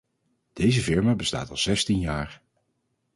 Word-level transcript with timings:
Deze 0.53 0.81
firma 0.81 1.15
bestaat 1.15 1.49
al 1.49 1.57
zestien 1.57 1.99
jaar. 1.99 2.41